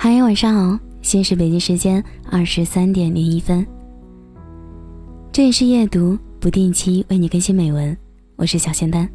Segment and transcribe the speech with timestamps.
[0.00, 3.66] 嗨，晚上好，现在是北京时间二十三点零一分。
[5.32, 7.98] 这里是夜读，不定期为你更新美文，
[8.36, 9.10] 我是小仙丹。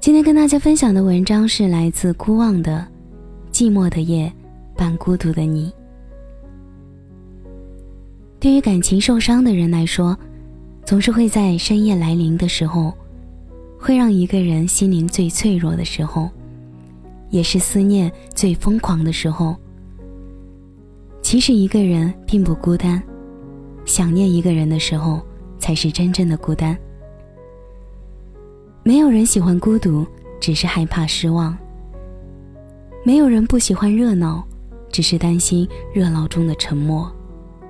[0.00, 2.84] 今天跟大家分享的文章是来自孤望的
[3.54, 4.30] 《寂寞的夜
[4.76, 5.70] 伴孤独的你》。
[8.40, 10.18] 对于感情受伤的人来说，
[10.84, 12.92] 总是会在深夜来临的时候，
[13.78, 16.28] 会让一个人心灵最脆弱的时候。
[17.30, 19.56] 也是思念最疯狂的时候。
[21.20, 23.02] 其实一个人并不孤单，
[23.84, 25.20] 想念一个人的时候，
[25.58, 26.76] 才是真正的孤单。
[28.82, 30.06] 没有人喜欢孤独，
[30.40, 31.56] 只是害怕失望。
[33.04, 34.42] 没有人不喜欢热闹，
[34.90, 37.10] 只是担心热闹中的沉默，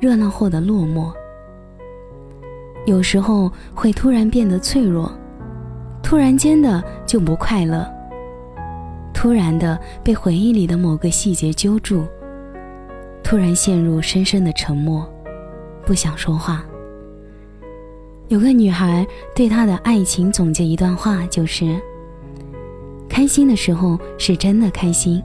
[0.00, 1.12] 热闹后的落寞。
[2.86, 5.12] 有时候会突然变得脆弱，
[6.02, 7.86] 突然间的就不快乐。
[9.22, 12.04] 突然的被回忆里的某个细节揪住，
[13.22, 15.08] 突然陷入深深的沉默，
[15.86, 16.64] 不想说话。
[18.26, 21.80] 有个女孩对她的爱情总结一段话，就是：
[23.08, 25.22] 开心的时候是真的开心，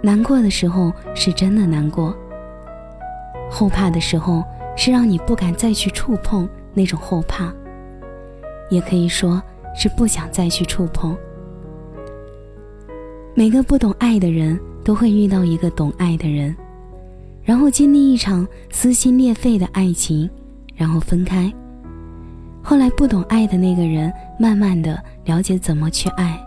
[0.00, 2.16] 难过的时候是真的难过，
[3.50, 4.42] 后怕的时候
[4.74, 7.52] 是让你不敢再去触碰那种后怕，
[8.70, 9.42] 也可以说
[9.76, 11.14] 是不想再去触碰。
[13.34, 16.54] 每个不懂爱的人都会遇到一个懂爱的人，
[17.42, 20.28] 然后经历一场撕心裂肺的爱情，
[20.74, 21.50] 然后分开。
[22.62, 26.38] 后来不懂爱的那个人慢慢的了解怎么去爱，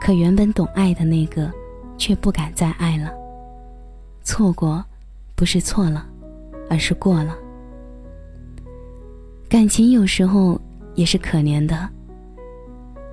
[0.00, 1.48] 可原本懂爱的那个
[1.96, 3.12] 却不敢再爱了。
[4.24, 4.84] 错过，
[5.36, 6.04] 不是错了，
[6.68, 7.36] 而是过了。
[9.48, 10.60] 感情有时候
[10.96, 11.88] 也是可怜的，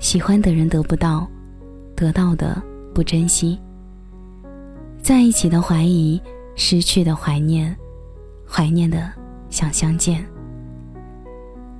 [0.00, 1.28] 喜欢的人得不到，
[1.94, 2.60] 得到的。
[2.94, 3.58] 不珍惜，
[5.02, 6.20] 在一起的怀疑，
[6.54, 7.74] 失去的怀念，
[8.46, 9.10] 怀念的
[9.48, 10.24] 想相见，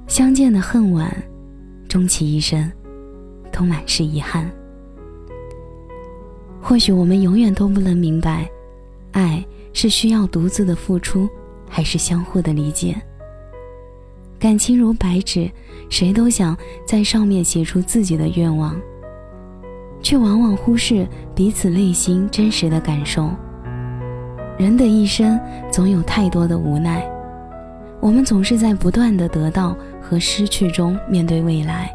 [0.06, 1.15] 相见的恨晚，
[1.89, 2.71] 终其一生，
[3.53, 4.50] 都满是遗憾。
[6.61, 8.49] 或许我们永远都不能明白，
[9.11, 9.44] 爱
[9.75, 11.29] 是需要独自的付出，
[11.69, 12.97] 还是相互的理解。
[14.39, 15.50] 感情如白纸，
[15.91, 16.56] 谁都想
[16.87, 18.81] 在上面写出自己的愿望。
[20.03, 23.31] 却往往忽视彼此内心真实的感受。
[24.59, 25.41] 人的一生
[25.71, 27.03] 总有太多的无奈，
[28.01, 31.91] 我们总是在不断的得到和失去中面对未来。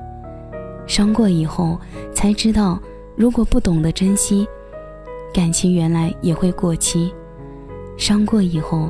[0.88, 1.80] 伤过以后，
[2.14, 2.80] 才知道
[3.16, 4.48] 如果不懂得珍惜，
[5.34, 7.14] 感情原来也会过期。
[7.98, 8.90] 伤过以后，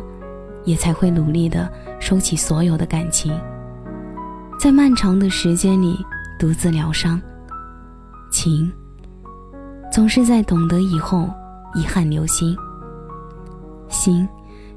[0.64, 1.70] 也才会努力的
[2.00, 3.38] 收起所有的感情，
[4.60, 5.98] 在漫长的时间里
[6.40, 7.20] 独自疗伤。
[8.32, 8.72] 情。
[9.98, 11.28] 总是在懂得以后，
[11.74, 12.56] 遗憾留心；
[13.90, 14.30] 心，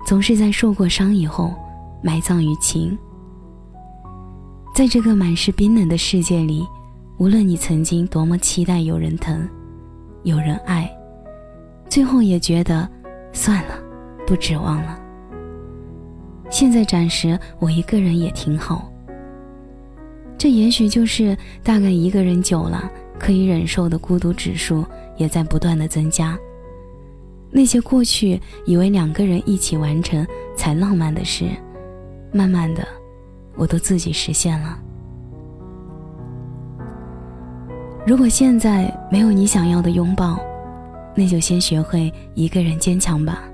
[0.06, 1.52] 总是在受过伤以后，
[2.02, 2.98] 埋葬于情。
[4.74, 6.66] 在这个满是冰冷的世界里，
[7.18, 9.46] 无论你曾经多么期待有人疼，
[10.22, 10.90] 有人爱，
[11.86, 12.88] 最后也觉得
[13.30, 13.74] 算了，
[14.26, 14.98] 不指望了。
[16.48, 18.89] 现在暂时我一个人也挺好。
[20.40, 22.90] 这也许就是大概一个人久了。
[23.18, 24.82] 可以忍受的孤独指数
[25.18, 26.38] 也在不断的增加。
[27.50, 31.44] 那些过去以为两个人一起完成才浪漫的事，
[32.32, 32.82] 慢慢的，
[33.56, 34.78] 我都自己实现了。
[38.06, 40.40] 如果现在没有你想要的拥抱，
[41.14, 43.44] 那就先学会一个人坚强吧。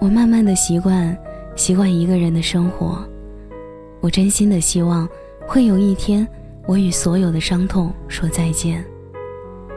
[0.00, 1.16] 我慢慢的习惯，
[1.54, 3.08] 习惯一个人的生活。
[4.00, 5.08] 我真心的希望，
[5.48, 6.28] 会有一天。
[6.66, 8.84] 我与所有的伤痛说再见，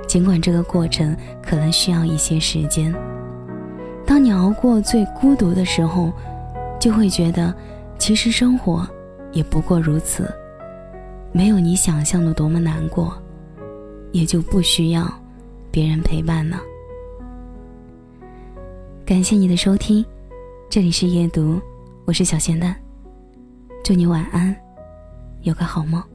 [0.05, 2.93] 尽管这个过程可能需要一些时间。
[4.05, 6.11] 当你熬过最孤独的时候，
[6.77, 7.55] 就会觉得，
[7.97, 8.85] 其实生活
[9.31, 10.29] 也不过如此，
[11.31, 13.13] 没有你想象的多么难过，
[14.11, 15.09] 也就不需要
[15.71, 16.59] 别人陪伴了。
[19.05, 20.05] 感谢你的收听，
[20.69, 21.57] 这里是夜读，
[22.03, 22.75] 我是小仙丹，
[23.81, 24.53] 祝你晚安，
[25.43, 26.10] 有个好梦。